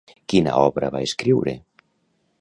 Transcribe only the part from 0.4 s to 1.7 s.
obra va escriure?